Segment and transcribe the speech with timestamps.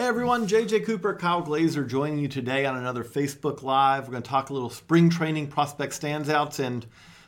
[0.00, 4.04] Hey everyone, JJ Cooper, Kyle Glazer joining you today on another Facebook Live.
[4.04, 6.86] We're going to talk a little spring training prospect standouts and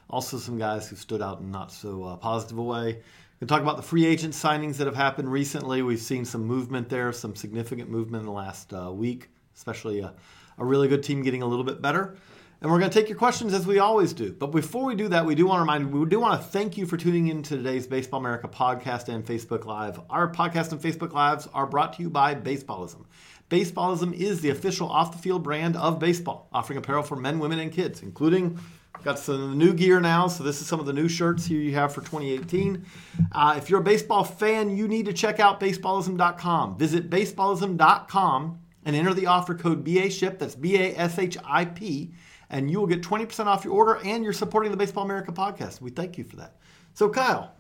[0.09, 2.79] also some guys who stood out in not so uh, positive a way.
[2.79, 3.03] We're going
[3.41, 5.83] to talk about the free agent signings that have happened recently.
[5.83, 10.15] We've seen some movement there, some significant movement in the last uh, week, especially a,
[10.57, 12.17] a really good team getting a little bit better.
[12.63, 14.33] And we're going to take your questions as we always do.
[14.33, 16.47] But before we do that, we do want to remind you, we do want to
[16.47, 19.99] thank you for tuning in to today's Baseball America podcast and Facebook Live.
[20.09, 23.05] Our podcast and Facebook Lives are brought to you by Baseballism.
[23.51, 27.59] Baseballism is the official off the field brand of baseball, offering apparel for men, women,
[27.59, 28.57] and kids, including
[29.03, 30.29] got some new gear now.
[30.29, 32.87] So this is some of the new shirts here you have for 2018.
[33.33, 36.79] Uh, if you're a baseball fan, you need to check out baseballism.com.
[36.79, 40.39] Visit baseballism.com and enter the offer code BASHIP.
[40.39, 42.13] That's B A S H I P
[42.53, 45.81] and you will get 20% off your order and you're supporting the Baseball America podcast.
[45.81, 46.57] We thank you for that.
[46.95, 47.57] So, Kyle,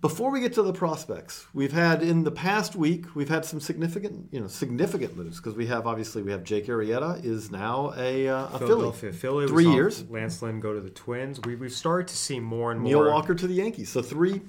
[0.00, 3.60] before we get to the prospects, we've had in the past week we've had some
[3.60, 7.92] significant, you know, significant moves because we have obviously we have Jake Arrieta is now
[7.96, 10.08] a, uh, a Philadelphia Philly, three years.
[10.10, 11.40] Lance Lynn go to the Twins.
[11.44, 12.90] We, we've started to see more and more.
[12.90, 13.90] Neil Walker to the Yankees.
[13.90, 14.40] So three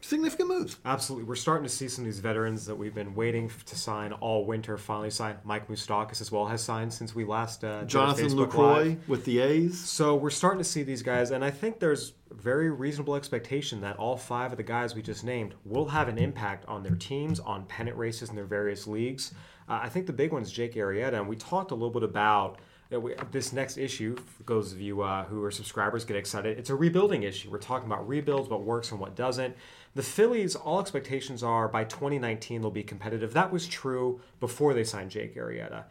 [0.00, 0.76] significant moves.
[0.84, 4.12] Absolutely, we're starting to see some of these veterans that we've been waiting to sign
[4.12, 5.36] all winter finally sign.
[5.44, 9.08] Mike Moustakas as well has signed since we last uh, Jonathan Live.
[9.08, 9.78] with the A's.
[9.78, 13.96] So we're starting to see these guys, and I think there's very reasonable expectation that
[13.96, 17.40] all five of the guys we just named will have an impact on their teams,
[17.40, 19.34] on pennant races in their various leagues.
[19.68, 22.02] Uh, I think the big one is Jake Arrieta, and we talked a little bit
[22.02, 22.58] about
[22.90, 24.16] we, this next issue.
[24.16, 26.58] For those of you uh, who are subscribers, get excited.
[26.58, 27.50] It's a rebuilding issue.
[27.50, 29.56] We're talking about rebuilds, what works and what doesn't.
[29.94, 33.34] The Phillies, all expectations are by 2019 they'll be competitive.
[33.34, 35.84] That was true before they signed Jake Arrieta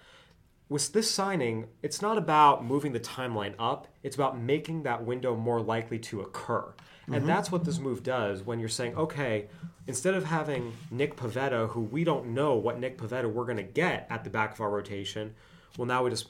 [0.69, 5.35] with this signing, it's not about moving the timeline up, it's about making that window
[5.35, 6.73] more likely to occur.
[7.09, 9.47] And that's what this move does when you're saying, okay,
[9.88, 13.63] instead of having Nick Pivetta, who we don't know what Nick Pivetta we're going to
[13.63, 15.33] get at the back of our rotation,
[15.77, 16.27] well, now we just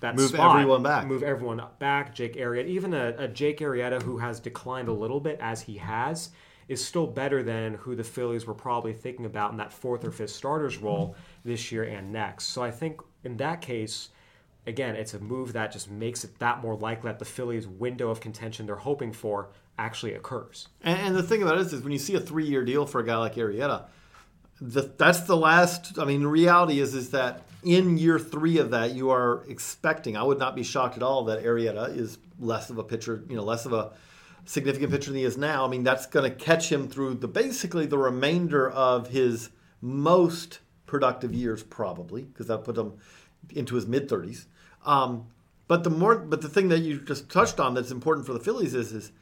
[0.00, 1.06] that Move spot, everyone back.
[1.06, 2.14] Move everyone back.
[2.14, 5.76] Jake Arrieta, even a, a Jake Arrieta who has declined a little bit as he
[5.76, 6.30] has,
[6.68, 10.10] is still better than who the Phillies were probably thinking about in that fourth or
[10.10, 12.46] fifth starters role this year and next.
[12.46, 14.10] So I think in that case,
[14.66, 18.08] again, it's a move that just makes it that more likely that the Phillies' window
[18.10, 20.68] of contention they're hoping for actually occurs.
[20.82, 23.00] And, and the thing about it is, is when you see a three-year deal for
[23.00, 23.84] a guy like Arrieta,
[24.60, 25.98] the, that's the last.
[25.98, 30.16] I mean, the reality is, is that in year three of that, you are expecting.
[30.16, 33.36] I would not be shocked at all that Arrieta is less of a pitcher, you
[33.36, 33.92] know, less of a
[34.44, 35.64] significant pitcher than he is now.
[35.64, 39.50] I mean, that's going to catch him through the basically the remainder of his
[39.80, 42.94] most productive years, probably, because that put him
[43.50, 44.46] into his mid thirties.
[44.84, 45.26] Um,
[45.68, 48.40] but the more, but the thing that you just touched on that's important for the
[48.40, 49.12] Phillies is, is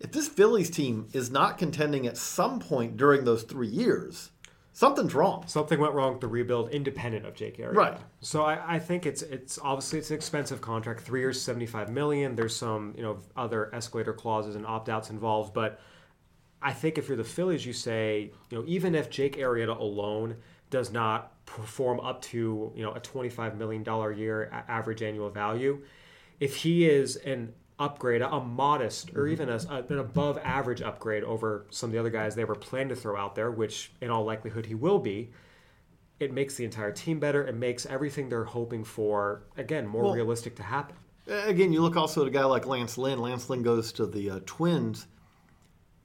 [0.00, 4.30] if this Phillies team is not contending at some point during those three years,
[4.74, 5.44] something's wrong.
[5.46, 7.74] Something went wrong with the rebuild, independent of Jake Arrieta.
[7.74, 7.98] Right.
[8.20, 11.88] So I, I think it's it's obviously it's an expensive contract, three years, seventy five
[11.88, 12.34] million.
[12.34, 15.80] There's some you know other escalator clauses and opt outs involved, but
[16.60, 20.36] I think if you're the Phillies, you say you know even if Jake Arrieta alone
[20.68, 25.30] does not perform up to you know a twenty five million dollar year average annual
[25.30, 25.82] value,
[26.40, 29.58] if he is an upgrade, a modest or even a,
[29.88, 33.16] an above average upgrade over some of the other guys they were planning to throw
[33.16, 35.30] out there, which in all likelihood he will be,
[36.20, 37.44] it makes the entire team better.
[37.44, 40.96] It makes everything they're hoping for, again, more Well- realistic to happen.
[41.26, 43.18] Again, you look also at a guy like Lance Lynn.
[43.18, 45.06] Lance Lynn goes to the uh, Twins.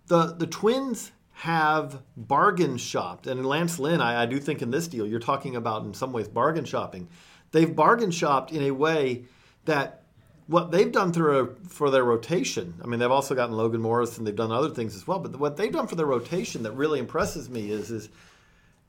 [0.07, 4.87] The the Twins have bargain shopped, and Lance Lynn, I, I do think in this
[4.87, 7.09] deal, you're talking about in some ways bargain shopping.
[7.51, 9.25] They've bargain shopped in a way
[9.65, 10.03] that
[10.49, 12.73] what they've done through a, for their rotation.
[12.83, 15.19] I mean, they've also gotten Logan Morris, and they've done other things as well.
[15.19, 18.09] But what they've done for their rotation that really impresses me is is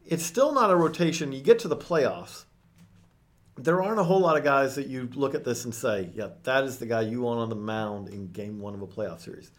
[0.07, 1.33] it's still not a rotation.
[1.33, 2.45] You get to the playoffs
[3.63, 6.29] there aren't a whole lot of guys that you look at this and say, yeah,
[6.45, 9.21] that is the guy you want on the mound in game one of a playoff
[9.21, 9.51] series.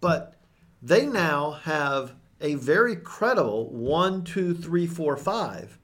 [0.00, 0.36] But
[0.82, 5.78] they now have a very credible one, two, three, four, five.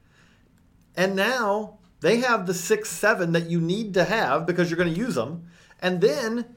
[0.97, 4.95] And now they have the six, seven that you need to have because you're going
[4.95, 5.49] to use them.
[5.83, 6.55] And then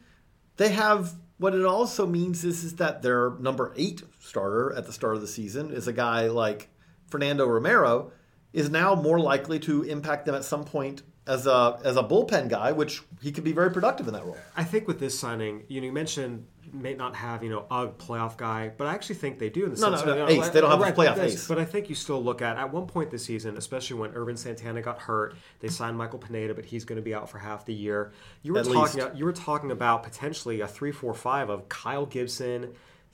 [0.57, 4.93] they have what it also means is, is that their number eight starter at the
[4.93, 6.69] start of the season is a guy like
[7.07, 8.11] Fernando Romero.
[8.53, 12.47] is now more likely to impact them at some point as a as a bullpen
[12.49, 14.37] guy, which he could be very productive in that role.
[14.55, 17.87] I think with this signing, you know, you mentioned may not have you know a
[17.87, 19.65] playoff guy, but I actually think they do.
[19.65, 20.49] In the No, sense no, of, no, you know, ace.
[20.49, 21.47] They don't have a playoff ace.
[21.47, 24.37] But I think you still look at at one point this season, especially when Ervin
[24.37, 27.65] Santana got hurt, they signed Michael Pineda, but he's going to be out for half
[27.65, 28.11] the year.
[28.43, 29.15] You were At talking least.
[29.15, 32.73] you were talking about potentially a three four five of Kyle Gibson,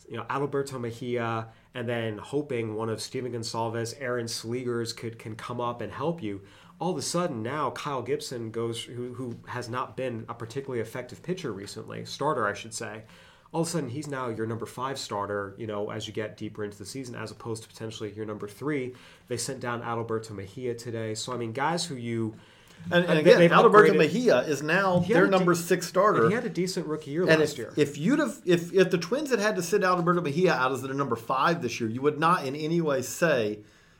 [0.10, 5.36] you know, Alberto Mejia, and then hoping one of Steven Gonsalves, Aaron Slegers could can
[5.36, 6.42] come up and help you.
[6.80, 10.81] All of a sudden now Kyle Gibson goes who, who has not been a particularly
[10.81, 13.04] effective pitcher recently, starter I should say.
[13.56, 16.36] All of a sudden he's now your number five starter, you know, as you get
[16.36, 18.94] deeper into the season, as opposed to potentially your number three.
[19.30, 21.16] They sent down Adalberto Mejia today.
[21.16, 22.36] So I mean guys who you
[22.92, 26.28] And, and again, they've Alberto upgraded- Mejia is now their number de- six starter.
[26.28, 27.74] he had a decent rookie year And last if, year.
[27.78, 30.81] if you'd have if if the Twins had had to sit Alberto Mejia out as
[30.81, 33.60] their number five this year, you would not in any way say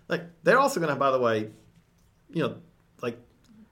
[0.10, 1.00] like they're also going to.
[1.00, 1.50] By the way,
[2.30, 2.58] you know,
[3.02, 3.18] like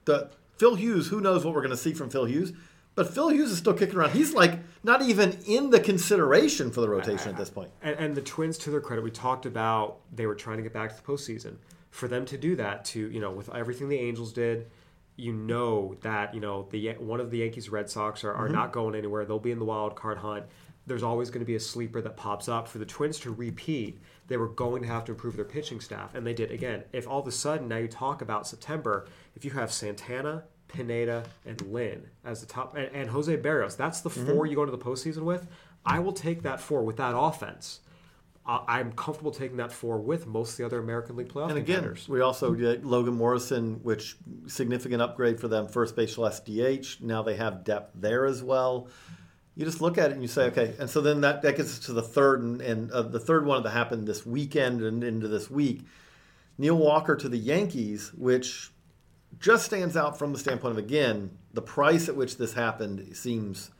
[0.06, 1.08] the Phil Hughes.
[1.08, 2.54] Who knows what we're going to see from Phil Hughes?
[2.94, 4.12] But Phil Hughes is still kicking around.
[4.12, 7.70] He's like not even in the consideration for the rotation at this point.
[7.82, 10.72] And, and the Twins, to their credit, we talked about they were trying to get
[10.72, 11.56] back to the postseason.
[11.90, 14.68] For them to do that, to you know, with everything the Angels did,
[15.16, 18.54] you know that you know the one of the Yankees, Red Sox are, are mm-hmm.
[18.54, 19.24] not going anywhere.
[19.24, 20.44] They'll be in the wild card hunt.
[20.86, 22.68] There's always going to be a sleeper that pops up.
[22.68, 26.14] For the Twins to repeat, they were going to have to improve their pitching staff,
[26.14, 26.50] and they did.
[26.50, 30.44] Again, if all of a sudden now you talk about September, if you have Santana,
[30.68, 34.62] Pineda, and Lynn as the top, and, and Jose Berrios, that's the four you go
[34.62, 35.46] into the postseason with.
[35.86, 37.80] I will take that four with that offense.
[38.46, 41.58] I- I'm comfortable taking that four with most of the other American League playoff And
[41.58, 42.08] again, contenders.
[42.08, 44.16] we also get Logan Morrison, which
[44.46, 47.00] significant upgrade for them, first base less DH.
[47.00, 48.88] Now they have depth there as well.
[49.56, 50.74] You just look at it and you say, okay.
[50.80, 53.46] And so then that, that gets us to the third, and, and uh, the third
[53.46, 55.82] one that happened this weekend and into this week.
[56.58, 58.70] Neil Walker to the Yankees, which
[59.40, 63.70] just stands out from the standpoint of again the price at which this happened seems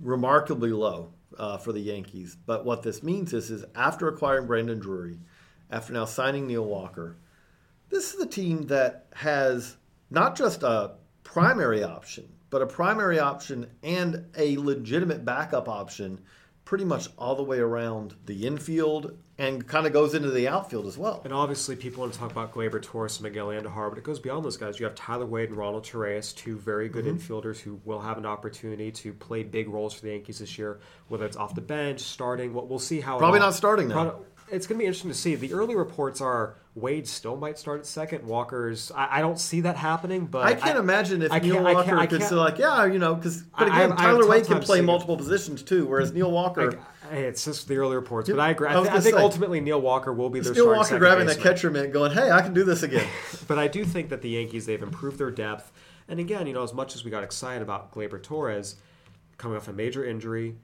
[0.00, 2.36] remarkably low uh, for the Yankees.
[2.46, 5.18] But what this means is, is after acquiring Brandon Drury,
[5.70, 7.16] after now signing Neil Walker,
[7.90, 9.76] this is the team that has
[10.10, 16.20] not just a primary option, but a primary option and a legitimate backup option
[16.66, 20.84] pretty much all the way around the infield and kind of goes into the outfield
[20.86, 21.20] as well.
[21.24, 24.18] And obviously, people want to talk about Gleyber Torres and Miguel Andujar, but it goes
[24.18, 24.78] beyond those guys.
[24.80, 27.32] You have Tyler Wade and Ronald Torreyes, two very good Mm-hmm.
[27.32, 30.80] infielders who will have an opportunity to play big roles for the Yankees this year,
[31.08, 32.52] whether it's off the bench, starting.
[32.52, 33.16] Well, we'll see how.
[33.16, 33.94] it Probably not starting, though.
[33.94, 35.34] Prob- It's going to be interesting to see.
[35.34, 38.26] The early reports are Wade still might start at second.
[38.26, 38.92] Walker's.
[38.94, 41.96] I, I don't see that happening, but I can't imagine if I Neil I Walker
[41.96, 44.44] I could still like, yeah, you know, because but I- I again, I Tyler Wade
[44.44, 44.86] can play seeing it.
[44.86, 46.18] multiple positions too, whereas mm-hmm.
[46.18, 46.78] Neil Walker,
[47.10, 48.68] Hey, It's just the early reports, but I agree.
[48.68, 51.36] I, I I think say, ultimately Neil Walker will be their Neil Walker grabbing that
[51.36, 51.54] baseman.
[51.54, 53.06] catcher mitt, going, hey, I can do this again.
[53.46, 55.70] But I do think that the Yankees they've improved their depth.
[56.08, 58.74] And again, you know, as much as we got excited about Gleyber Torres
[59.38, 60.56] coming off a major injury,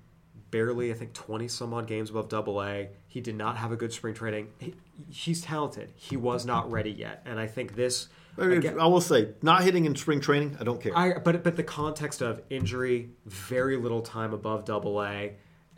[0.52, 3.76] barely I think twenty some odd games above Double A, he did not have a
[3.76, 4.46] good spring training.
[4.60, 4.74] He,
[5.10, 5.90] he's talented.
[5.96, 8.06] He was not ready yet, and I think this.
[8.38, 10.96] again- I will say, not hitting in spring training, I don't care.
[10.96, 15.32] I, but but the context of injury, very little time above Double A.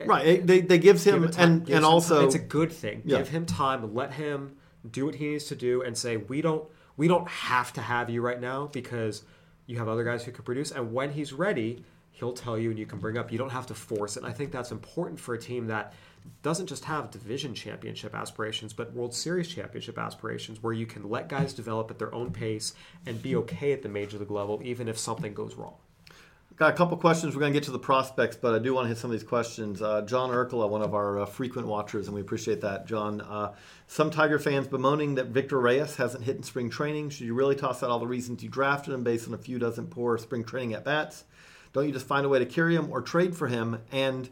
[0.05, 0.27] right?
[0.27, 2.27] It, they, they gives Give him it time- and gives and also time.
[2.27, 3.01] it's a good thing.
[3.07, 3.19] Yeah.
[3.19, 3.95] Give him time.
[3.95, 4.57] Let him
[4.91, 6.65] do what he needs to do, and say we don't
[6.97, 9.23] we don't have to have you right now because
[9.67, 10.71] you have other guys who could produce.
[10.71, 13.31] And when he's ready, he'll tell you, and you can bring up.
[13.31, 14.23] You don't have to force it.
[14.23, 15.93] And I think that's important for a team that
[16.43, 21.29] doesn't just have division championship aspirations, but World Series championship aspirations, where you can let
[21.29, 22.73] guys develop at their own pace
[23.05, 25.75] and be okay at the major league level, even if something goes wrong.
[26.57, 27.35] Got a couple questions.
[27.35, 29.19] We're going to get to the prospects, but I do want to hit some of
[29.19, 29.83] these questions.
[29.83, 33.21] Uh, John Urkela, one of our uh, frequent watchers, and we appreciate that, John.
[33.23, 33.55] Uh,
[33.89, 37.11] some Tiger fans bemoaning that Victor Reyes hasn't hit in spring training.
[37.11, 39.59] Should you really toss out all the reasons you drafted him based on a few
[39.59, 41.25] dozen poor spring training at bats?
[41.75, 43.81] Don't you just find a way to carry him or trade for him?
[43.93, 44.31] And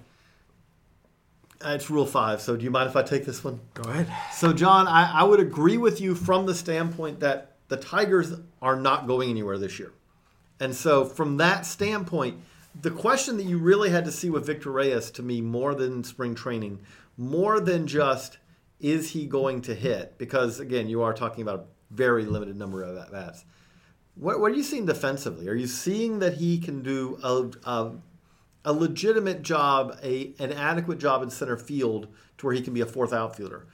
[1.60, 2.40] uh, it's Rule Five.
[2.40, 3.60] So do you mind if I take this one?
[3.74, 4.10] Go ahead.
[4.32, 8.32] So, John, I, I would agree with you from the standpoint that the Tigers
[8.62, 9.92] are not going anywhere this year.
[10.60, 12.40] And so, from that standpoint,
[12.80, 16.04] the question that you really had to see with Victor Reyes to me, more than
[16.04, 16.80] spring training,
[17.16, 18.38] more than just
[18.78, 20.16] is he going to hit?
[20.16, 23.44] Because, again, you are talking about a very limited number of at bats.
[24.14, 25.48] What, what are you seeing defensively?
[25.48, 27.92] Are you seeing that he can do a, a,
[28.64, 32.80] a legitimate job, a, an adequate job in center field to where he can be
[32.80, 33.66] a fourth outfielder?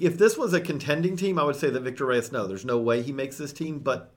[0.00, 2.78] If this was a contending team, I would say that Victor Reyes, no, there's no
[2.78, 3.80] way he makes this team.
[3.80, 4.12] But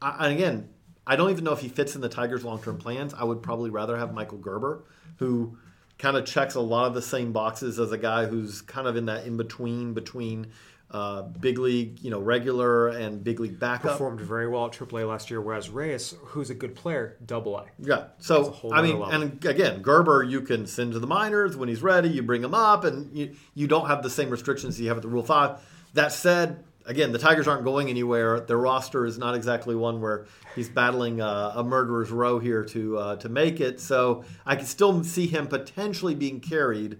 [0.00, 0.68] I, and again,
[1.06, 3.14] I don't even know if he fits in the Tigers' long term plans.
[3.14, 4.84] I would probably rather have Michael Gerber,
[5.18, 5.56] who
[5.98, 8.96] kind of checks a lot of the same boxes as a guy who's kind of
[8.96, 10.48] in that in between between
[10.90, 13.92] uh, big league, you know, regular and big league backup.
[13.92, 17.66] Performed very well at AAA last year, whereas Reyes, who's a good player, Double A.
[17.78, 18.04] Yeah.
[18.18, 19.22] So I mean, level.
[19.22, 22.08] and again, Gerber, you can send to the minors when he's ready.
[22.08, 25.02] You bring him up, and you you don't have the same restrictions you have at
[25.02, 25.60] the Rule Five.
[25.94, 28.40] That said, again, the Tigers aren't going anywhere.
[28.40, 32.98] Their roster is not exactly one where he's battling uh, a murderer's row here to
[32.98, 33.80] uh, to make it.
[33.80, 36.98] So I can still see him potentially being carried.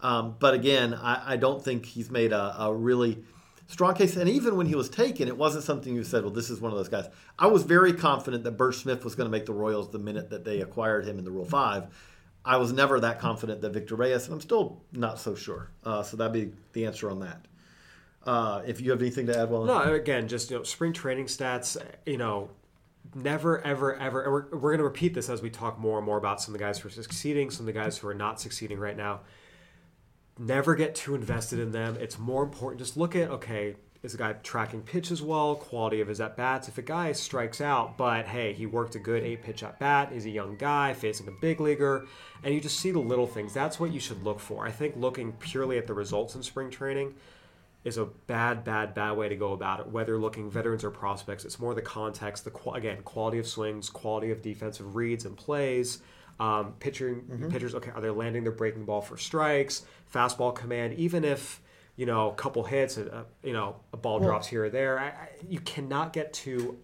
[0.00, 3.24] Um, but again, I, I don't think he's made a, a really
[3.66, 4.16] strong case.
[4.16, 6.72] And even when he was taken, it wasn't something you said, well, this is one
[6.72, 7.08] of those guys.
[7.38, 10.30] I was very confident that Burch Smith was going to make the Royals the minute
[10.30, 11.86] that they acquired him in the Rule 5.
[12.44, 15.70] I was never that confident that Victor Reyes, and I'm still not so sure.
[15.84, 17.44] Uh, so that'd be the answer on that.
[18.24, 21.26] Uh, if you have anything to add, well, No, again, just you know, spring training
[21.26, 21.76] stats.
[22.06, 22.50] You know,
[23.14, 24.22] never, ever, ever.
[24.22, 26.54] And we're we're going to repeat this as we talk more and more about some
[26.54, 28.96] of the guys who are succeeding, some of the guys who are not succeeding right
[28.96, 29.20] now.
[30.38, 31.96] Never get too invested in them.
[32.00, 32.78] It's more important.
[32.78, 35.56] Just look at okay, is the guy tracking pitches well?
[35.56, 36.68] Quality of his at bats.
[36.68, 40.10] If a guy strikes out, but hey, he worked a good eight pitch at bat.
[40.12, 42.06] He's a young guy facing a big leaguer,
[42.44, 43.52] and you just see the little things.
[43.52, 44.64] That's what you should look for.
[44.64, 47.14] I think looking purely at the results in spring training
[47.82, 49.88] is a bad, bad, bad way to go about it.
[49.88, 54.30] Whether looking veterans or prospects, it's more the context, the again quality of swings, quality
[54.30, 56.00] of defensive reads and plays.
[56.40, 59.82] Um, pitching pitchers, okay, are they landing their breaking ball for strikes?
[60.14, 61.60] Fastball command, even if
[61.96, 64.98] you know a couple hits, a, a- you know a ball drops here or there.
[65.00, 66.78] I, I, you cannot get too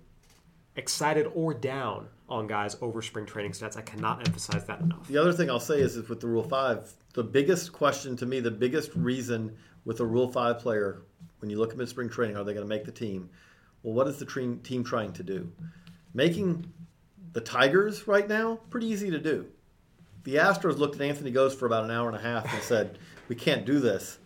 [0.76, 3.76] excited or down on guys over spring training stats.
[3.76, 5.06] I cannot emphasize that enough.
[5.06, 8.26] The other thing I'll say is, is with the Rule 5, the biggest question to
[8.26, 11.02] me, the biggest reason with a Rule 5 player,
[11.40, 13.28] when you look at mid-spring training, are they going to make the team?
[13.82, 15.52] Well, what is the team, team trying to do?
[16.14, 16.72] Making
[17.34, 19.46] the Tigers right now, pretty easy to do.
[20.22, 22.98] The Astros looked at Anthony Ghost for about an hour and a half and said,
[23.28, 24.18] we can't do this.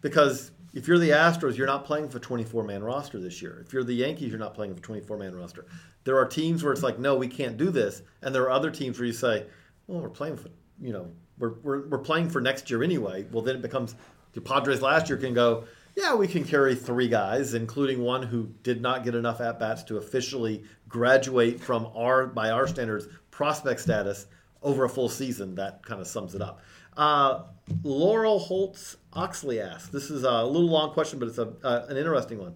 [0.00, 3.62] Because if you're the Astros, you're not playing for 24 man roster this year.
[3.64, 5.66] If you're the Yankees, you're not playing for 24 man roster.
[6.02, 8.02] There are teams where it's like, no, we can't do this.
[8.22, 9.46] And there are other teams where you say,
[9.86, 10.48] well, we're playing for,
[10.80, 13.26] you know, we're, we're, we're playing for next year anyway.
[13.30, 13.94] Well, then it becomes
[14.32, 15.64] the Padres last year can go,
[15.96, 19.82] yeah, we can carry three guys, including one who did not get enough at bats
[19.84, 24.26] to officially graduate from our, by our standards, prospect status
[24.62, 25.54] over a full season.
[25.54, 26.60] That kind of sums it up.
[26.96, 27.42] Uh,
[27.82, 31.96] Laurel Holtz Oxley asks, this is a little long question, but it's a, uh, an
[31.96, 32.54] interesting one.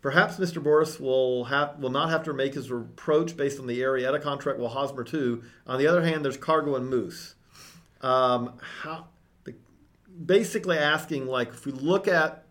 [0.00, 0.62] Perhaps Mr.
[0.62, 4.60] Boras will have will not have to make his reproach based on the Arrieta contract,
[4.60, 5.42] while Hosmer too.
[5.66, 7.34] On the other hand, there's Cargo and Moose.
[8.00, 9.08] Um, how,
[9.42, 9.56] the,
[10.24, 12.44] basically asking like if we look at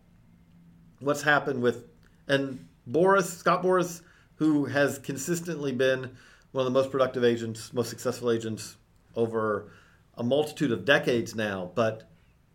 [0.99, 1.85] what's happened with
[2.27, 4.01] and Boras Scott Boras,
[4.35, 6.11] who has consistently been
[6.51, 8.77] one of the most productive agents, most successful agents
[9.15, 9.71] over
[10.15, 12.09] a multitude of decades now, but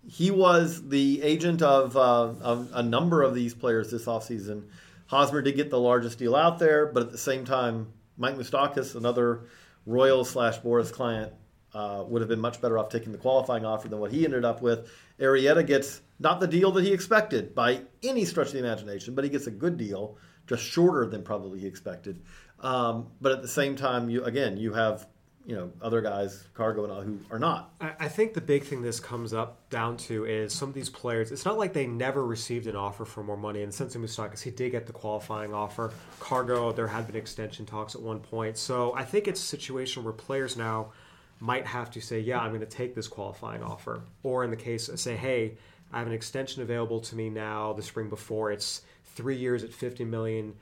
[0.08, 4.64] he was the agent of, uh, of a number of these players this offseason.
[5.06, 8.96] Hosmer did get the largest deal out there, but at the same time, Mike Moustakas,
[8.96, 9.42] another
[9.86, 11.32] Royal slash Boras client,
[11.74, 14.44] uh, would have been much better off taking the qualifying offer than what he ended
[14.44, 14.90] up with.
[15.18, 19.24] Arrieta gets not the deal that he expected by any stretch of the imagination, but
[19.24, 22.22] he gets a good deal, just shorter than probably he expected.
[22.60, 25.06] Um, but at the same time, you again you have
[25.44, 27.74] you know other guys, Cargo and all, who are not.
[27.80, 30.88] I I think the big thing this comes up down to is some of these
[30.88, 31.32] players.
[31.32, 33.64] It's not like they never received an offer for more money.
[33.64, 35.92] And since Moustakas, he did get the qualifying offer.
[36.20, 38.56] Cargo, there had been extension talks at one point.
[38.56, 40.92] So I think it's a situation where players now
[41.40, 44.56] might have to say, "Yeah, I'm going to take this qualifying offer," or in the
[44.56, 45.56] case, say, "Hey,
[45.92, 47.72] I have an extension available to me now.
[47.72, 50.54] The spring before, it's three years at 50 million."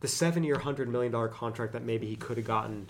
[0.00, 2.88] The seven-year, hundred million dollar contract that maybe he could have gotten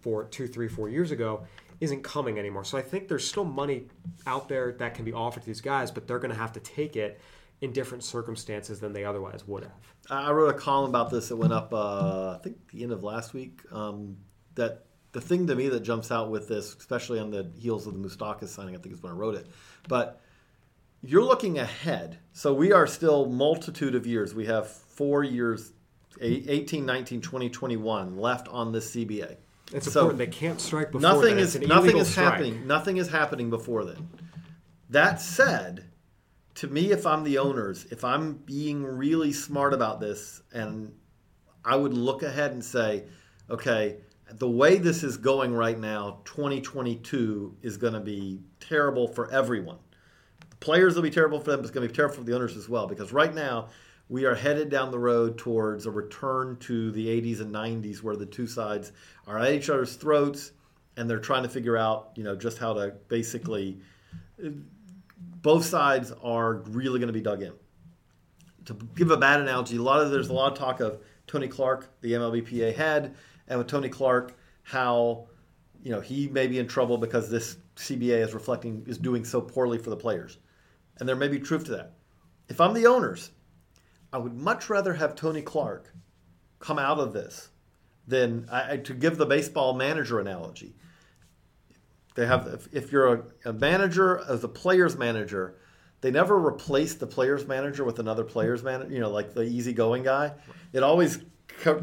[0.00, 1.46] for two, three, four years ago
[1.80, 2.64] isn't coming anymore.
[2.64, 3.86] So I think there's still money
[4.26, 6.60] out there that can be offered to these guys, but they're going to have to
[6.60, 7.20] take it
[7.60, 9.94] in different circumstances than they otherwise would have.
[10.10, 13.02] I wrote a column about this that went up, uh, I think, the end of
[13.02, 13.60] last week.
[13.72, 14.16] Um,
[14.54, 17.94] that the thing to me that jumps out with this, especially on the heels of
[17.94, 19.46] the Moustakas signing, I think is when I wrote it,
[19.88, 20.20] but
[21.02, 22.18] you're looking ahead.
[22.32, 24.34] So we are still multitude of years.
[24.34, 25.72] We have four years,
[26.20, 29.36] 18, 19, 20, 21 left on this CBA.
[29.72, 30.18] It's So- important.
[30.18, 31.44] They can't strike before nothing then.
[31.44, 32.24] is nothing is strike.
[32.32, 32.66] happening.
[32.66, 34.08] Nothing is happening before then.
[34.90, 35.84] That said,
[36.56, 40.92] to me, if I'm the owners, if I'm being really smart about this, and
[41.64, 43.04] I would look ahead and say,
[43.50, 43.98] okay,
[44.30, 49.76] the way this is going right now, 2022 is going to be terrible for everyone.
[50.60, 52.56] Players will be terrible for them, but it's going to be terrible for the owners
[52.56, 52.86] as well.
[52.86, 53.68] Because right now,
[54.08, 58.16] we are headed down the road towards a return to the 80s and 90s, where
[58.16, 58.92] the two sides
[59.26, 60.52] are at each other's throats,
[60.96, 63.78] and they're trying to figure out, you know, just how to basically.
[65.42, 67.52] Both sides are really going to be dug in.
[68.68, 71.48] to give a bad analogy, a lot of there's a lot of talk of Tony
[71.48, 73.14] Clark, the MLBPA head,
[73.48, 75.26] and with Tony Clark, how
[75.82, 79.40] you know he may be in trouble because this CBA is reflecting is doing so
[79.40, 80.38] poorly for the players,
[80.98, 81.94] and there may be truth to that.
[82.48, 83.30] If I'm the owners,
[84.12, 85.92] I would much rather have Tony Clark
[86.58, 87.50] come out of this
[88.06, 90.74] than I, to give the baseball manager analogy.
[92.14, 95.56] They have if, if you're a, a manager as a player's manager
[96.00, 100.04] they never replace the player's manager with another player's manager, you know, like the easygoing
[100.04, 100.32] guy.
[100.72, 101.18] It always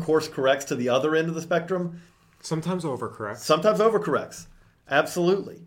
[0.02, 2.02] course corrects to the other end of the spectrum.
[2.42, 3.38] Sometimes overcorrects.
[3.38, 4.48] Sometimes overcorrects.
[4.90, 5.62] Absolutely.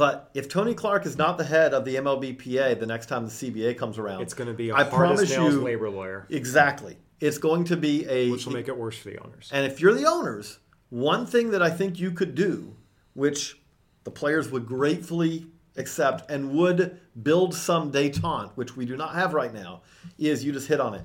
[0.00, 3.30] But if Tony Clark is not the head of the MLBPA the next time the
[3.30, 6.26] CBA comes around, it's going to be a I promise you, labor lawyer.
[6.30, 6.96] Exactly.
[7.20, 9.50] It's going to be a which will make it worse for the owners.
[9.52, 12.74] And if you're the owners, one thing that I think you could do,
[13.12, 13.60] which
[14.04, 19.34] the players would gratefully accept and would build some detente, which we do not have
[19.34, 19.82] right now,
[20.16, 21.04] is you just hit on it.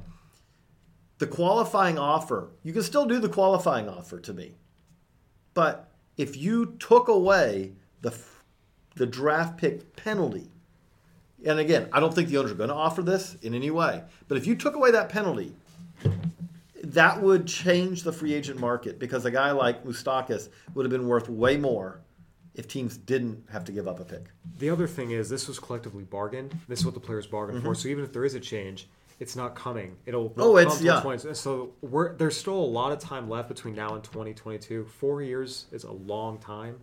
[1.18, 4.56] The qualifying offer, you can still do the qualifying offer to me.
[5.54, 8.18] But if you took away the,
[8.96, 10.50] the draft pick penalty,
[11.46, 14.04] and again, I don't think the owners are going to offer this in any way,
[14.28, 15.54] but if you took away that penalty,
[16.84, 21.08] that would change the free agent market because a guy like Moustakas would have been
[21.08, 22.02] worth way more
[22.54, 24.26] if teams didn't have to give up a pick.
[24.60, 26.58] The other thing is this was collectively bargained.
[26.68, 27.68] This is what the players bargained mm-hmm.
[27.68, 27.76] for.
[27.76, 28.88] So even if there is a change,
[29.20, 29.96] it's not coming.
[30.06, 31.02] It'll oh, it's yeah.
[31.02, 31.34] 20.
[31.34, 31.74] So
[32.18, 34.86] there's still a lot of time left between now and 2022.
[34.86, 36.80] Four years is a long time.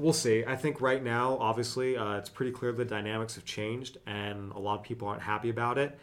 [0.00, 0.44] We'll see.
[0.44, 4.58] I think right now, obviously, uh, it's pretty clear the dynamics have changed, and a
[4.58, 5.98] lot of people aren't happy about it.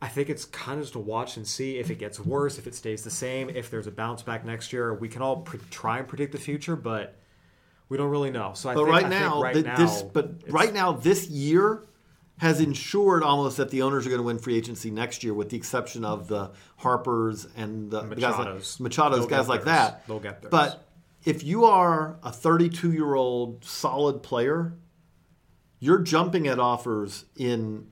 [0.00, 2.66] I think it's kind of just to watch and see if it gets worse, if
[2.66, 4.92] it stays the same, if there's a bounce back next year.
[4.92, 7.16] We can all pre- try and predict the future, but
[7.88, 8.52] we don't really know.
[8.54, 11.84] So I but think, right I now, right now, this, but right now, this year
[12.38, 15.50] has ensured almost that the owners are going to win free agency next year, with
[15.50, 18.20] the exception of the Harpers and the Machados.
[18.20, 18.38] guys
[18.80, 20.04] like Machados, guys like that.
[20.08, 20.50] They'll get theirs.
[20.50, 20.84] But
[21.24, 24.74] if you are a 32 year old solid player,
[25.78, 27.88] you're jumping at offers in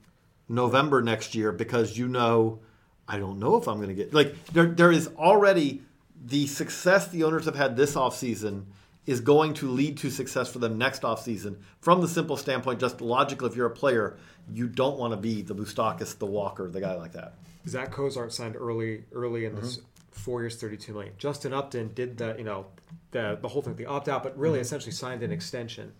[0.48, 2.60] November next year because you know
[3.08, 4.66] I don't know if I'm going to get like there.
[4.66, 5.82] There is already
[6.22, 8.64] the success the owners have had this offseason–
[9.06, 13.00] is going to lead to success for them next offseason from the simple standpoint, just
[13.00, 14.16] logical, if you're a player,
[14.52, 17.34] you don't want to be the Moustakas, the Walker, the guy like that.
[17.66, 19.62] Zach Cozart signed early early in mm-hmm.
[19.62, 21.12] this four years, 32 million.
[21.18, 22.66] Justin Upton did the, you know,
[23.10, 24.62] the, the whole thing, the opt out, but really mm-hmm.
[24.62, 25.92] essentially signed an extension.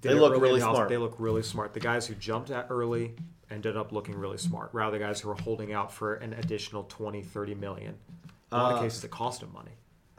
[0.00, 0.88] Did they look really smart.
[0.88, 1.72] They look really smart.
[1.72, 3.14] The guys who jumped at early
[3.50, 6.84] ended up looking really smart, rather the guys who were holding out for an additional
[6.84, 7.94] 20, 30 million.
[8.52, 9.72] In a lot uh, of cases, it cost them money.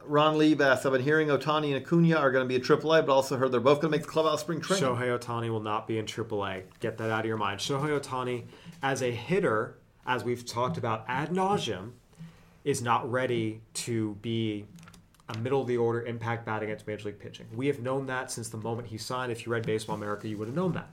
[0.07, 3.05] Ron Lee asks, I've been hearing Ohtani and Acuna are going to be in AAA,
[3.05, 4.85] but also heard they're both going to make the clubhouse spring training.
[4.85, 6.63] Shohei Ohtani will not be in AAA.
[6.79, 7.59] Get that out of your mind.
[7.59, 8.45] Shohei Ohtani,
[8.83, 11.91] as a hitter, as we've talked about ad nauseum,
[12.65, 14.65] is not ready to be
[15.29, 17.47] a middle of the order impact bat against Major League pitching.
[17.55, 19.31] We have known that since the moment he signed.
[19.31, 20.89] If you read Baseball America, you would have known that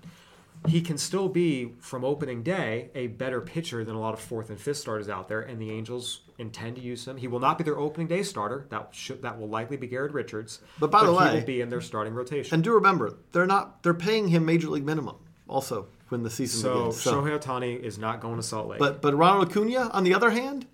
[0.69, 4.51] he can still be from opening day a better pitcher than a lot of fourth
[4.51, 7.17] and fifth starters out there, and the Angels intend to use him.
[7.17, 8.67] He will not be their opening day starter.
[8.71, 10.61] That should, that will likely be Garrett Richards.
[10.79, 12.55] But by but the way, he will be in their starting rotation.
[12.55, 15.17] And do remember, they're not they're paying him major league minimum
[15.49, 17.01] also when the season so, begins.
[17.01, 18.79] So Shohei Ohtani is not going to Salt Lake.
[18.79, 20.67] But but Ronald Acuna, on the other hand,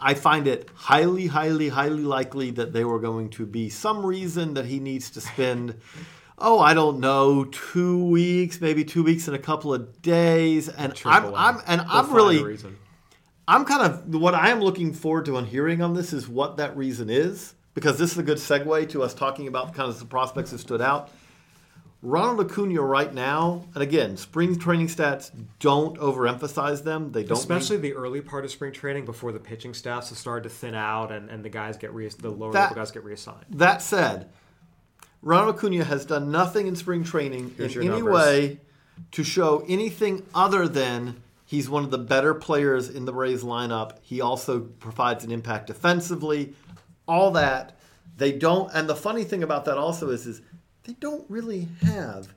[0.00, 4.54] I find it highly, highly, highly likely that they were going to be some reason
[4.54, 5.76] that he needs to spend
[6.40, 10.98] oh, I don't know, two weeks, maybe two weeks and a couple of days, and
[11.04, 12.58] I'm, I'm, and I'm really,
[13.46, 16.56] I'm kind of what I am looking forward to on hearing on this is what
[16.56, 19.98] that reason is, because this is a good segue to us talking about kind of
[19.98, 21.10] the prospects that stood out.
[22.02, 27.12] Ronald Acuna right now, and again, spring training stats don't overemphasize them.
[27.12, 30.16] They don't, especially mean, the early part of spring training before the pitching staffs have
[30.16, 32.90] started to thin out and, and the guys get re- the lower that, level guys
[32.90, 33.44] get reassigned.
[33.50, 34.30] That said,
[35.20, 38.14] Ronald Acuna has done nothing in spring training Here's in any numbers.
[38.14, 38.60] way
[39.12, 43.98] to show anything other than he's one of the better players in the Rays lineup.
[44.00, 46.54] He also provides an impact defensively.
[47.06, 47.76] All that
[48.20, 48.70] they don't.
[48.72, 50.42] And the funny thing about that also is, is
[50.84, 52.34] they don't really have.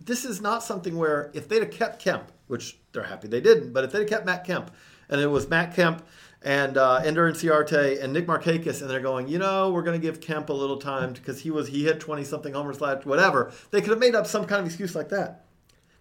[0.00, 3.72] This is not something where if they'd have kept Kemp, which they're happy they didn't,
[3.72, 4.70] but if they'd have kept Matt Kemp,
[5.08, 6.04] and it was Matt Kemp
[6.42, 10.04] and uh, Ender Inciarte and Nick Markakis, and they're going, you know, we're going to
[10.04, 13.52] give Kemp a little time because he was he hit twenty something homers last, whatever.
[13.70, 15.44] They could have made up some kind of excuse like that.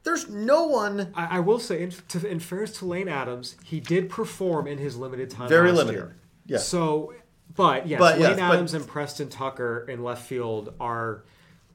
[0.03, 1.13] There's no one.
[1.15, 4.77] I, I will say, in, to, in, fairness to Lane Adams, he did perform in
[4.77, 5.47] his limited time.
[5.47, 5.97] Very limited.
[5.97, 6.15] Year.
[6.45, 6.57] Yeah.
[6.57, 7.13] So,
[7.55, 11.23] but yes, but, Lane yes, Adams but, and Preston Tucker in left field are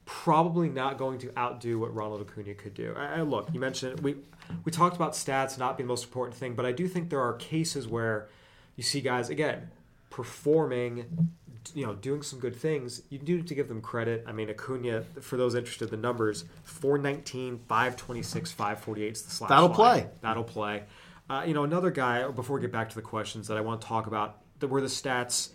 [0.09, 2.95] probably not going to outdo what Ronald Acuna could do.
[2.97, 4.15] I, look, you mentioned we
[4.65, 7.21] we talked about stats not being the most important thing, but I do think there
[7.21, 8.27] are cases where
[8.75, 9.69] you see guys again
[10.09, 11.29] performing,
[11.75, 13.03] you know, doing some good things.
[13.09, 14.23] You do need to give them credit.
[14.25, 19.49] I mean, Acuna, for those interested, the numbers 419, 526, 548 is the slash.
[19.49, 19.75] That'll line.
[19.75, 20.07] play.
[20.21, 20.83] That'll play.
[21.29, 22.27] Uh, you know, another guy.
[22.27, 24.81] Before we get back to the questions that I want to talk about, that where
[24.81, 25.49] the stats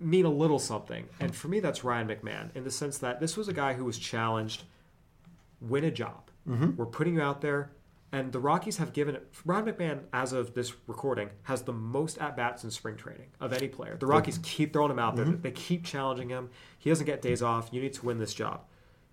[0.00, 1.08] mean a little something.
[1.20, 3.84] And for me, that's Ryan McMahon in the sense that this was a guy who
[3.84, 4.64] was challenged,
[5.60, 6.30] win a job.
[6.48, 6.76] Mm-hmm.
[6.76, 7.70] We're putting you out there.
[8.12, 9.26] And the Rockies have given it.
[9.44, 13.52] Ryan McMahon, as of this recording, has the most at bats in spring training of
[13.52, 13.96] any player.
[13.98, 15.24] The Rockies keep throwing him out there.
[15.24, 15.42] Mm-hmm.
[15.42, 16.50] They keep challenging him.
[16.78, 17.70] He doesn't get days off.
[17.72, 18.60] You need to win this job.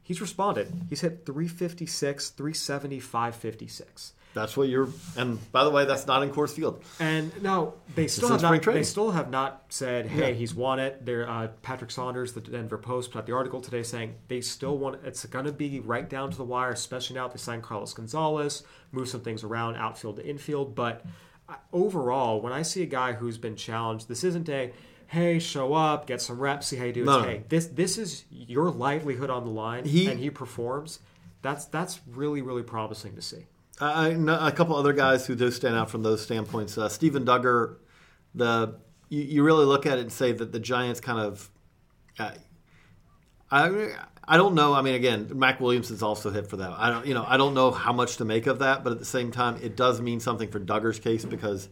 [0.03, 0.71] He's responded.
[0.87, 4.13] He's hit 356, 370, 556.
[4.33, 4.87] That's what you're.
[5.17, 6.81] And by the way, that's not in Coors Field.
[6.99, 8.63] And no, they still have not.
[8.63, 10.33] They still have not said, "Hey, yeah.
[10.33, 13.83] he's won it." There, uh, Patrick Saunders, the Denver Post, put out the article today
[13.83, 14.99] saying they still want.
[15.03, 18.63] It's going to be right down to the wire, especially now they signed Carlos Gonzalez,
[18.91, 20.75] move some things around outfield to infield.
[20.75, 21.03] But
[21.49, 24.71] uh, overall, when I see a guy who's been challenged, this isn't a
[25.07, 27.03] hey, show up, get some reps, see how you do.
[27.03, 27.23] No.
[27.23, 30.99] Hey, this this is your livelihood on the line, he, and he performs.
[31.41, 33.45] That's that's really really promising to see.
[33.81, 36.77] I know a couple other guys who do stand out from those standpoints.
[36.77, 37.77] Uh, Steven Duggar,
[38.35, 38.75] the
[39.09, 41.49] you, you, really look at it and say that the Giants kind of.
[42.19, 42.31] Uh,
[43.49, 44.73] I I don't know.
[44.73, 46.71] I mean, again, Mac Williams is also hit for that.
[46.77, 48.99] I don't you know I don't know how much to make of that, but at
[48.99, 51.67] the same time, it does mean something for Duggar's case because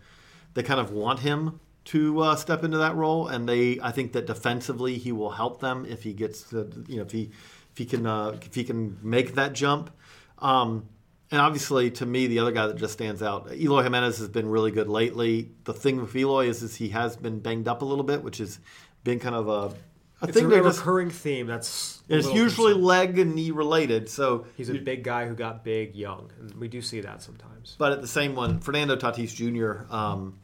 [0.55, 4.13] they kind of want him to uh, step into that role, and they I think
[4.13, 7.29] that defensively he will help them if he gets to, you know if he
[7.71, 9.91] if he can uh, if he can make that jump.
[10.39, 10.89] Um,
[11.31, 14.47] and obviously, to me, the other guy that just stands out, Eloy Jimenez has been
[14.47, 15.51] really good lately.
[15.63, 18.39] The thing with Eloy is, is he has been banged up a little bit, which
[18.39, 18.59] has
[19.03, 19.75] been kind of a
[20.21, 21.47] a it's thing a recurring theme.
[21.47, 22.83] That's it's usually concerned.
[22.83, 24.09] leg and knee related.
[24.09, 27.75] So he's a big guy who got big young, and we do see that sometimes.
[27.77, 29.93] But at the same one, Fernando Tatis Jr.
[29.93, 30.39] Um,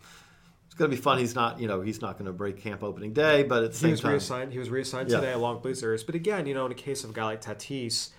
[0.65, 1.17] it's going to be fun.
[1.17, 3.77] He's not, you know, he's not going to break camp opening day, but at the
[3.77, 4.53] same he was time, reassigned.
[4.53, 5.19] He was reassigned yeah.
[5.19, 6.03] today along Blue Series.
[6.03, 8.11] But again, you know, in a case of a guy like Tatis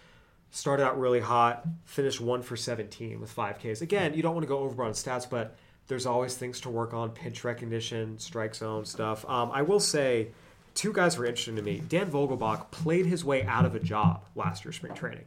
[0.51, 3.81] started out really hot, finished one for 17 with five Ks.
[3.81, 5.57] Again, you don't want to go overboard on stats, but
[5.89, 9.29] there's always things to work on pitch recognition, strike zone stuff.
[9.29, 10.29] Um, I will say,
[10.75, 11.83] two guys were interesting to me.
[11.89, 15.25] Dan Vogelbach played his way out of a job last year, spring training.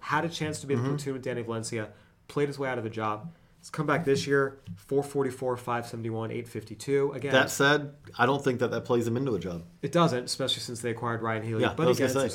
[0.00, 0.96] Had a chance to be in the mm-hmm.
[0.96, 1.88] platoon with Danny Valencia,
[2.28, 3.32] played his way out of a job.
[3.60, 7.12] He's come back this year, 444, 571, 852.
[7.12, 9.64] Again, that said, I don't think that that plays him into a job.
[9.82, 11.62] It doesn't, especially since they acquired Ryan Healy.
[11.62, 12.28] Yeah, but again, uh,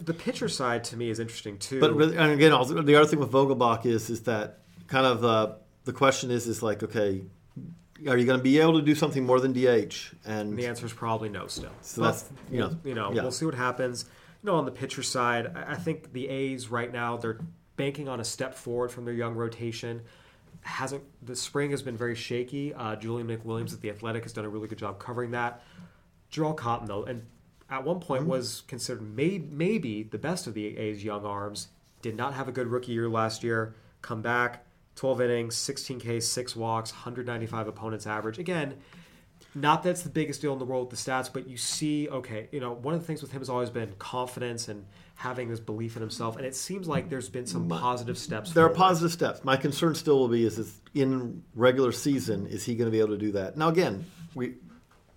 [0.00, 1.80] the pitcher side to me is interesting too.
[1.80, 5.52] But and again, also, the other thing with Vogelbach is is that kind of uh,
[5.84, 7.22] the question is is like okay,
[8.08, 10.14] are you going to be able to do something more than DH?
[10.24, 11.46] And the answer is probably no.
[11.46, 13.20] Still, so that's you know you know yeah.
[13.20, 14.06] we'll see what happens.
[14.42, 17.38] You know, on the pitcher side, I think the A's right now they're
[17.76, 20.02] banking on a step forward from their young rotation
[20.62, 22.74] hasn't the spring has been very shaky.
[22.74, 25.62] Uh, Julian McWilliams at the Athletic has done a really good job covering that.
[26.32, 27.26] Jharel Cotton though, and
[27.68, 28.30] at one point mm-hmm.
[28.30, 31.68] was considered may, maybe the best of the A's young arms.
[32.02, 33.74] Did not have a good rookie year last year.
[34.00, 34.64] Come back,
[34.96, 38.38] 12 innings, 16 Ks, six walks, 195 opponents average.
[38.38, 38.76] Again,
[39.54, 42.48] not that's the biggest deal in the world with the stats, but you see, okay,
[42.52, 44.86] you know, one of the things with him has always been confidence and
[45.16, 48.52] having this belief in himself, and it seems like there's been some positive steps.
[48.52, 48.74] There forward.
[48.74, 49.44] are positive steps.
[49.44, 53.00] My concern still will be is, is in regular season, is he going to be
[53.00, 53.56] able to do that?
[53.56, 54.54] Now, again, we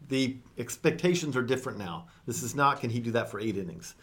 [0.10, 2.08] the expectations are different now.
[2.26, 3.96] This is not can he do that for eight innings.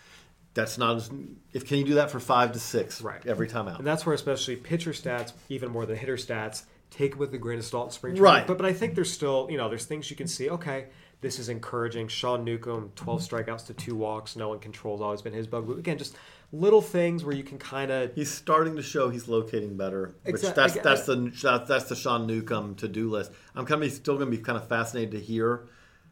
[0.54, 1.10] That's not as
[1.52, 3.78] if can he do that for five to six right every time out.
[3.78, 7.38] And that's where especially pitcher stats, even more than hitter stats, take it with a
[7.38, 8.22] grain of salt in spring training.
[8.22, 8.46] Right.
[8.46, 10.50] But but I think there's still you know there's things you can see.
[10.50, 10.86] Okay,
[11.20, 12.08] this is encouraging.
[12.08, 14.36] Sean Newcomb, 12 strikeouts to two walks.
[14.36, 15.00] No one controls.
[15.00, 15.78] Always been his bugaboo.
[15.78, 16.16] Again, just
[16.52, 18.14] little things where you can kind of.
[18.14, 20.14] He's starting to show he's locating better.
[20.24, 20.80] Which exactly.
[20.82, 23.32] that's that's the that's the Sean Newcomb to do list.
[23.54, 25.68] I'm kind of still going to be kind of fascinated to hear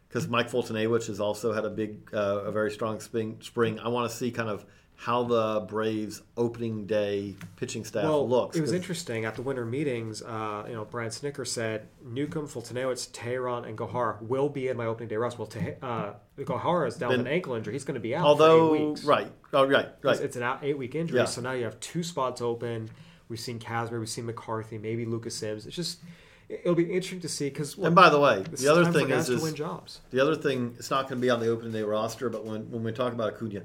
[0.08, 3.38] because Mike Foltynewicz has also had a big, uh, a very strong spring.
[3.40, 3.78] Spring.
[3.78, 4.64] I want to see kind of
[4.98, 8.56] how the Braves opening day pitching staff well, looks.
[8.56, 10.22] It was interesting at the winter meetings.
[10.22, 14.87] Uh, you know, Brian Snitker said Newcomb, Foltynewicz, Teheran, and Gohara will be in my
[14.87, 15.38] opening day roster.
[15.38, 18.26] Well, Te- uh, Gohara is down with an ankle injury; he's going to be out.
[18.26, 21.26] Although, right, oh, right, right, it's, it's an eight week injury, yeah.
[21.26, 22.90] so now you have two spots open.
[23.28, 25.64] We've seen Casper, we've seen McCarthy, maybe Lucas Sims.
[25.64, 26.00] It's just
[26.48, 27.78] it'll be interesting to see because.
[27.78, 30.74] And by the way, the other thing is, is the other thing.
[30.76, 33.12] It's not going to be on the opening day roster, but when when we talk
[33.12, 33.62] about Acuna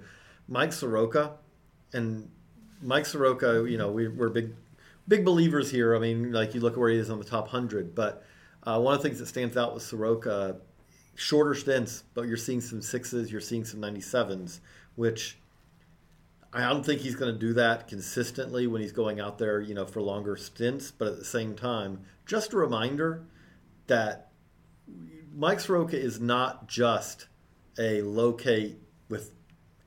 [0.48, 1.34] Mike Soroka,
[1.94, 2.30] and
[2.82, 4.54] Mike Soroka, you know, we, are big
[5.08, 5.96] big believers here.
[5.96, 8.24] I mean, like you look at where he is on the top hundred, but
[8.64, 10.58] uh, one of the things that stands out with Soroka,
[11.16, 14.62] shorter stints, but you're seeing some sixes, you're seeing some ninety sevens,
[14.96, 15.38] which
[16.54, 19.74] I don't think he's going to do that consistently when he's going out there, you
[19.74, 20.92] know, for longer stints.
[20.92, 23.24] But at the same time, just a reminder
[23.88, 24.30] that
[25.36, 27.28] Mike Soroka is not just
[27.80, 28.78] a locate
[29.10, 29.32] with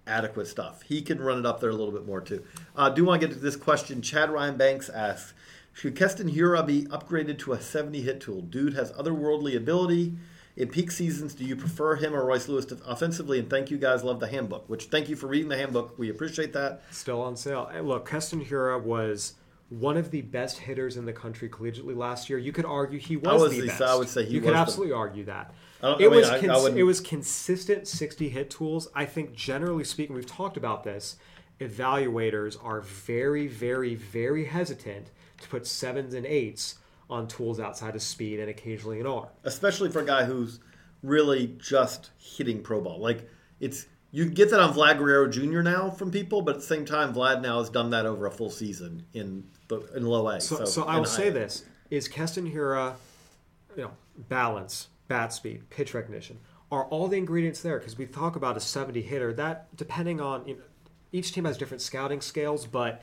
[0.06, 0.82] adequate stuff.
[0.82, 2.44] He can run it up there a little bit more too.
[2.74, 4.02] I uh, do want to get to this question.
[4.02, 5.34] Chad Ryan Banks asks,
[5.72, 8.40] should Keston Hiura be upgraded to a 70 hit tool?
[8.40, 10.14] Dude has otherworldly ability.
[10.56, 13.38] In peak seasons, do you prefer him or Royce Lewis offensively?
[13.38, 14.66] And thank you guys, love the handbook.
[14.70, 15.98] Which thank you for reading the handbook.
[15.98, 16.82] We appreciate that.
[16.90, 17.70] Still on sale.
[17.82, 19.34] Look, Keston Hiura was
[19.68, 22.38] one of the best hitters in the country collegiately last year.
[22.38, 23.82] You could argue he was, was the, the best.
[23.82, 24.98] I would say he you could absolutely the...
[24.98, 25.54] argue that.
[25.82, 28.88] It I mean, was I, cons- it was consistent 60 hit tools.
[28.94, 31.16] I think generally speaking, we've talked about this.
[31.60, 35.10] Evaluators are very, very, very hesitant
[35.40, 36.76] to put sevens and eights
[37.08, 39.28] on tools outside of speed and occasionally an R.
[39.44, 40.60] Especially for a guy who's
[41.02, 42.98] really just hitting pro ball.
[42.98, 43.28] Like
[43.60, 45.62] it's you get that on Vlad Guerrero Jr.
[45.62, 48.30] now from people, but at the same time, Vlad now has done that over a
[48.30, 50.40] full season in the in low A.
[50.40, 52.94] So, so, so I will say this: is Keston Hiura,
[53.76, 56.38] you know, balance, bat speed, pitch recognition,
[56.70, 57.78] are all the ingredients there?
[57.78, 59.32] Because we talk about a 70 hitter.
[59.32, 60.62] That depending on you know,
[61.12, 63.02] each team has different scouting scales, but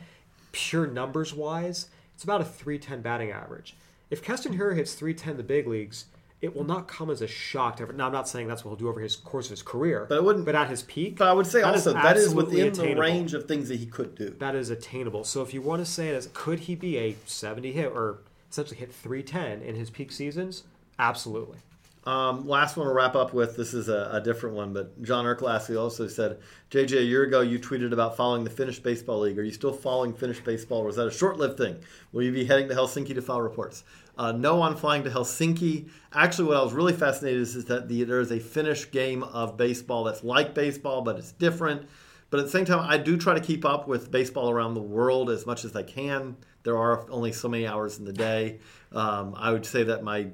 [0.52, 3.76] pure numbers wise, it's about a 310 batting average.
[4.10, 6.06] If Keston Hiura hits 310 the big leagues,
[6.44, 7.98] it will not come as a shock to everyone.
[7.98, 10.18] Now, I'm not saying that's what he'll do over his course of his career, but
[10.18, 10.46] it wouldn't.
[10.46, 12.96] But at his peak, but I would say that also is that is within attainable.
[12.96, 14.36] the range of things that he could do.
[14.40, 15.24] That is attainable.
[15.24, 18.20] So if you want to say it as could he be a 70 hit or
[18.52, 20.64] essentially hit 310 in his peak seasons?
[21.00, 21.60] Absolutely.
[22.06, 23.56] Um, last one to wrap up with.
[23.56, 26.40] This is a, a different one, but John Erklasky also said,
[26.70, 29.40] JJ, a year ago you tweeted about following the Finnish Baseball League.
[29.40, 31.78] Are you still following Finnish baseball, or was that a short-lived thing?
[32.12, 33.86] Will you be heading to Helsinki to file reports?
[34.18, 35.90] Uh, no, I'm flying to Helsinki.
[36.12, 39.24] Actually, what I was really fascinated is, is that the, there is a Finnish game
[39.24, 41.88] of baseball that's like baseball, but it's different.
[42.30, 44.82] But at the same time, I do try to keep up with baseball around the
[44.82, 46.36] world as much as I can.
[46.64, 48.60] There are only so many hours in the day.
[48.92, 50.28] Um, I would say that my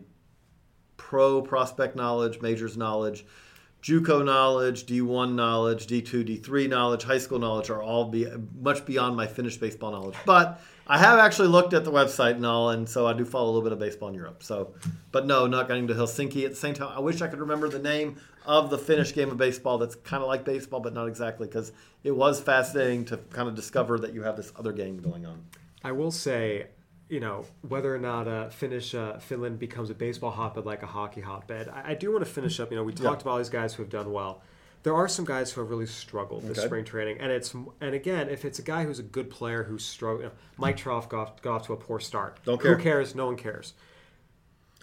[0.99, 3.25] pro prospect knowledge, majors knowledge,
[3.81, 8.27] JUCO knowledge, D1 knowledge, D2, D3 knowledge, high school knowledge are all be,
[8.59, 10.17] much beyond my Finnish baseball knowledge.
[10.25, 13.45] But I have actually looked at the website and all, and so I do follow
[13.45, 14.43] a little bit of baseball in Europe.
[14.43, 14.73] So,
[15.13, 16.91] but no, not getting to Helsinki at the same time.
[16.93, 20.21] I wish I could remember the name of the Finnish game of baseball that's kind
[20.21, 21.71] of like baseball, but not exactly, because
[22.03, 25.45] it was fascinating to kind of discover that you have this other game going on.
[25.85, 26.67] I will say
[27.09, 30.87] you know whether or not uh, Finnish uh, Finland becomes a baseball hotbed like a
[30.87, 31.67] hockey hotbed.
[31.67, 32.71] I, I do want to finish up.
[32.71, 34.41] You know, we talked about all these guys who have done well.
[34.83, 36.67] There are some guys who have really struggled this okay.
[36.67, 39.83] spring training, and it's and again, if it's a guy who's a good player who's
[39.83, 42.39] struggled, you know, Mike Trout got, got off to a poor start.
[42.45, 42.77] Don't care.
[42.77, 43.13] Who cares?
[43.13, 43.73] No one cares.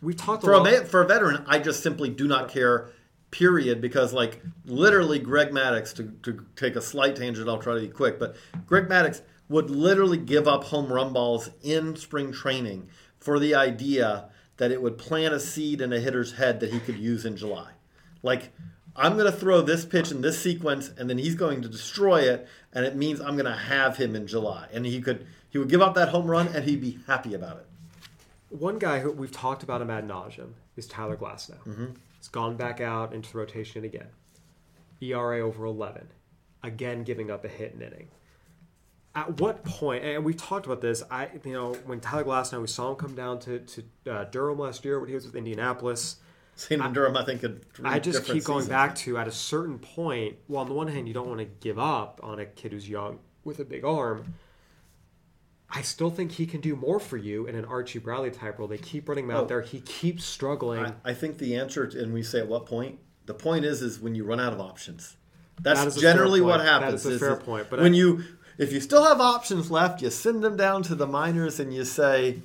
[0.03, 1.45] We talked for a, a for a veteran.
[1.47, 2.91] I just simply do not care.
[3.31, 3.81] Period.
[3.81, 7.49] Because like literally, Greg Maddux to, to take a slight tangent.
[7.49, 8.37] I'll try to be quick, but
[8.67, 14.29] Greg Maddux would literally give up home run balls in spring training for the idea
[14.57, 17.37] that it would plant a seed in a hitter's head that he could use in
[17.37, 17.71] July.
[18.23, 18.53] Like,
[18.97, 22.23] I'm going to throw this pitch in this sequence, and then he's going to destroy
[22.23, 24.69] it, and it means I'm going to have him in July.
[24.73, 27.59] And he could he would give up that home run, and he'd be happy about
[27.59, 27.67] it.
[28.51, 31.59] One guy who we've talked about him ad nauseum is Tyler Glasnow.
[31.65, 31.87] Mm-hmm.
[32.19, 34.09] He's gone back out into rotation again.
[35.01, 36.09] ERA over 11.
[36.63, 38.09] Again, giving up a hit in inning
[39.17, 42.67] at what point, and we've talked about this, I you know when Tyler Glasnow, we
[42.67, 46.17] saw him come down to to uh, Durham last year when he was with Indianapolis.
[46.55, 47.45] Seen in Durham, I think.
[47.85, 48.69] I just keep going seasons.
[48.69, 50.37] back to at a certain point.
[50.49, 52.89] Well, on the one hand, you don't want to give up on a kid who's
[52.89, 54.35] young with a big arm.
[55.69, 58.69] I still think he can do more for you in an Archie Bradley type role.
[58.69, 59.63] They keep running him out oh, there.
[59.63, 60.85] He keeps struggling.
[60.85, 63.01] I, I, think the answer, to, and we say at what point?
[63.27, 65.17] The point is, is when you run out of options.
[65.61, 67.03] That's that generally what happens.
[67.03, 67.69] That is a fair point.
[67.69, 68.25] But when I, you
[68.59, 71.85] if you still have options left, you send them down to the minors and you
[71.85, 72.41] say,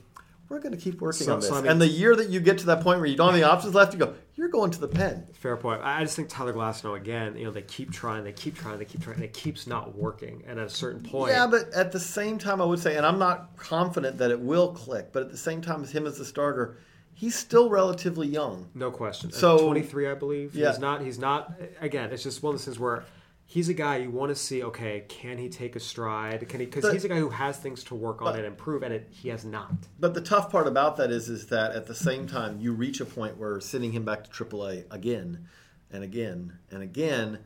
[0.49, 1.47] we're going to keep working so, on this.
[1.47, 3.27] So I mean, and the year that you get to that point where you don't
[3.27, 5.25] have any options left, you go, you're going to the pen.
[5.33, 5.81] Fair point.
[5.81, 7.37] I just think Tyler Glasnow again.
[7.37, 9.95] You know, they keep trying, they keep trying, they keep trying, and it keeps not
[9.95, 10.43] working.
[10.45, 11.47] And at a certain point, yeah.
[11.47, 14.73] But at the same time, I would say, and I'm not confident that it will
[14.73, 15.13] click.
[15.13, 16.77] But at the same time, as him as a starter,
[17.13, 18.67] he's still relatively young.
[18.73, 19.31] No question.
[19.31, 20.53] So 23, I believe.
[20.53, 20.71] Yeah.
[20.71, 21.01] He's not.
[21.01, 21.53] He's not.
[21.79, 23.05] Again, it's just one of those things where
[23.51, 24.63] he's a guy you want to see.
[24.63, 26.47] Okay, can he take a stride?
[26.47, 26.65] Can he?
[26.65, 29.09] Because he's a guy who has things to work on but, and improve, and it,
[29.11, 29.73] he has not.
[29.99, 33.01] But the tough part about that is, is that at the same time, you reach
[33.01, 35.47] a point where sending him back to AAA again
[35.91, 37.39] and again and again,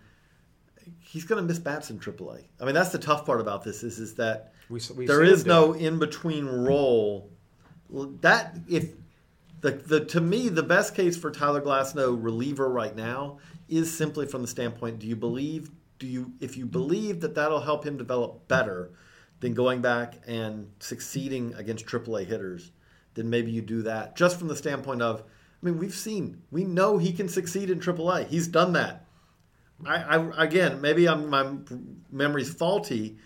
[1.00, 2.44] he's going to miss bats in AAA.
[2.62, 5.46] I mean, that's the tough part about this is, is that we, we there is
[5.46, 7.32] no in between role.
[8.22, 8.92] That if
[9.62, 14.28] the, the to me the best case for Tyler Glasnow reliever right now is simply
[14.28, 17.98] from the standpoint: Do you believe do you if you believe that that'll help him
[17.98, 18.92] develop better
[19.40, 22.72] than going back and succeeding against AAA hitters,
[23.16, 24.16] then maybe you do that.
[24.16, 27.80] Just from the standpoint of, I mean, we've seen, we know he can succeed in
[27.80, 28.28] AAA.
[28.28, 29.06] He's done that.
[29.86, 31.54] I, I again, maybe I'm, my
[32.12, 33.18] memory's faulty.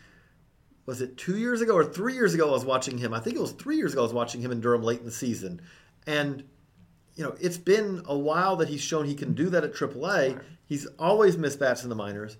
[0.86, 2.50] Was it two years ago or three years ago?
[2.50, 3.14] I was watching him.
[3.14, 4.02] I think it was three years ago.
[4.02, 5.62] I was watching him in Durham late in the season,
[6.08, 6.44] and
[7.16, 10.42] you know, it's been a while that he's shown he can do that at AAA.
[10.66, 12.38] He's always missed bats in the minors,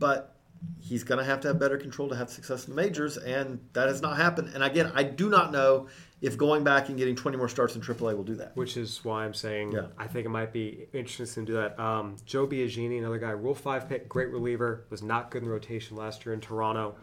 [0.00, 0.34] but
[0.80, 3.60] he's going to have to have better control to have success in the majors, and
[3.74, 4.50] that has not happened.
[4.54, 5.86] And again, I do not know
[6.20, 8.54] if going back and getting 20 more starts in AAA will do that.
[8.56, 9.86] Which is why I'm saying Yeah.
[9.96, 11.78] I think it might be interesting to do that.
[11.80, 15.96] Um, Joe Biagini, another guy, Rule 5 pick, great reliever, was not good in rotation
[15.96, 16.96] last year in Toronto.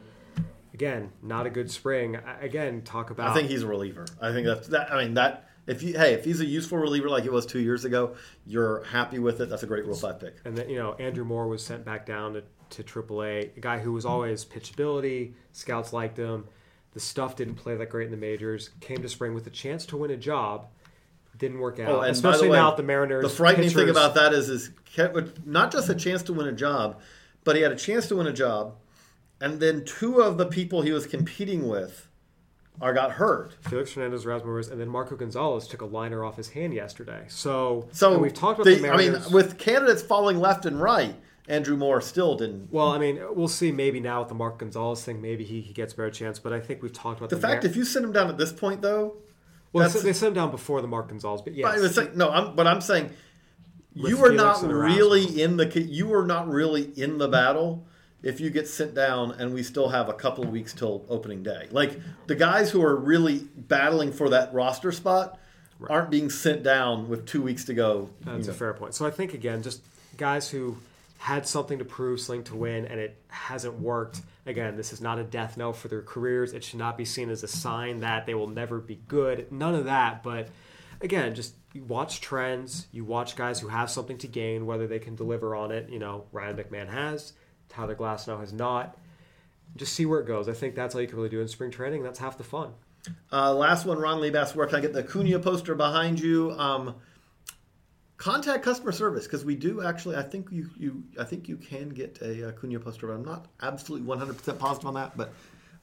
[0.73, 2.19] Again, not a good spring.
[2.41, 3.29] Again, talk about.
[3.29, 4.05] I think he's a reliever.
[4.21, 4.91] I think that's that.
[4.91, 5.45] I mean that.
[5.65, 8.83] If you hey, if he's a useful reliever like he was two years ago, you're
[8.83, 9.49] happy with it.
[9.49, 10.35] That's a great Rule Five pick.
[10.45, 13.79] And then, you know, Andrew Moore was sent back down to, to AAA, a guy
[13.79, 15.33] who was always pitchability.
[15.51, 16.45] Scouts liked him.
[16.93, 18.69] The stuff didn't play that great in the majors.
[18.79, 20.67] Came to spring with a chance to win a job.
[21.37, 21.89] Didn't work oh, out.
[21.89, 23.23] Oh, and Especially the way, now at the Mariners.
[23.23, 24.71] The frightening thing about that is, is
[25.45, 26.99] not just a chance to win a job,
[27.43, 28.75] but he had a chance to win a job,
[29.39, 32.09] and then two of the people he was competing with
[32.81, 33.55] are got hurt.
[33.61, 37.25] Felix Hernandez, Rasmussen, and then Marco Gonzales took a liner off his hand yesterday.
[37.27, 41.15] So, So we've talked about the- the I mean, with candidates falling left and right,
[41.47, 42.71] Andrew Moore still didn't.
[42.71, 43.71] well, I mean, we'll see.
[43.71, 46.39] Maybe now with the Mark Gonzales thing, maybe he, he gets a better chance.
[46.39, 48.29] But I think we've talked about The the, fact, Mar- if you send him down
[48.29, 49.15] at this point, though,
[49.71, 52.29] well, they sent him down before the Mark Gonzales, but But yes, was saying, no,
[52.29, 53.11] I'm, but I'm saying
[53.93, 57.85] you are Felix not really in the you are not really in the battle
[58.23, 61.43] if you get sent down and we still have a couple of weeks till opening
[61.43, 61.67] day.
[61.71, 65.39] Like the guys who are really battling for that roster spot
[65.89, 68.09] aren't being sent down with two weeks to go.
[68.21, 68.57] That's a know.
[68.57, 68.95] fair point.
[68.95, 69.81] So I think again, just
[70.17, 70.77] guys who
[71.17, 74.21] had something to prove, something to win, and it hasn't worked.
[74.45, 76.53] Again, this is not a death knell for their careers.
[76.53, 79.51] It should not be seen as a sign that they will never be good.
[79.51, 80.23] None of that.
[80.23, 80.49] But
[81.01, 82.87] again, just you watch trends.
[82.91, 85.89] You watch guys who have something to gain, whether they can deliver on it.
[85.89, 87.33] You know, Ryan McMahon has,
[87.69, 88.97] Tyler Glasnow has not.
[89.75, 90.47] Just see where it goes.
[90.47, 92.03] I think that's all you can really do in spring training.
[92.03, 92.73] That's half the fun.
[93.31, 96.51] Uh, last one, Ron Liebas, where can I get the Cunha poster behind you?
[96.51, 96.95] Um,
[98.17, 100.15] contact customer service because we do actually.
[100.15, 103.25] I think you, you I think you can get a, uh Cunha poster, but I'm
[103.25, 105.15] not absolutely 100 percent positive on that.
[105.15, 105.33] But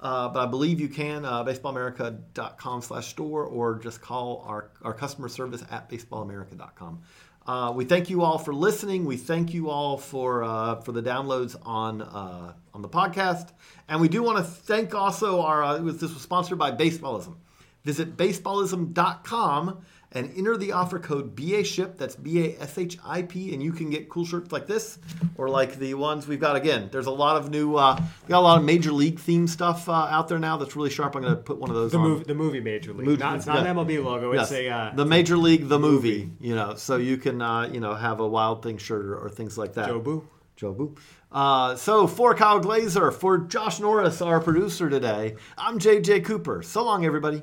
[0.00, 1.24] uh, but I believe you can.
[1.24, 7.00] Uh, baseballamerica.com slash store or just call our our customer service at baseballamerica.com.
[7.46, 9.04] Uh, we thank you all for listening.
[9.04, 13.50] We thank you all for uh, for the downloads on uh, on the podcast,
[13.88, 15.62] and we do want to thank also our.
[15.62, 17.36] Uh, this was sponsored by Baseballism.
[17.84, 19.78] Visit baseballism.com
[20.12, 23.72] and enter the offer code BASHIP, that's B A S H I P, and you
[23.72, 24.98] can get cool shirts like this
[25.36, 26.88] or like the ones we've got again.
[26.92, 29.88] There's a lot of new, uh, we got a lot of major league theme stuff
[29.88, 31.16] uh, out there now that's really sharp.
[31.16, 32.04] I'm going to put one of those The on.
[32.08, 33.06] movie, the movie Major League.
[33.06, 33.70] Movie- not, it's not yeah.
[33.72, 34.30] an MLB logo.
[34.32, 34.60] It's Yes.
[34.60, 37.94] a uh, the Major League, the movie, you know, so you can, uh, you know,
[37.94, 39.90] have a Wild Thing shirt or, or things like that.
[39.90, 40.24] Jobu.
[40.56, 40.94] Joe Boo.
[41.32, 46.62] Uh, so for Kyle Glaser, for Josh Norris, our producer today, I'm JJ Cooper.
[46.62, 47.42] So long, everybody.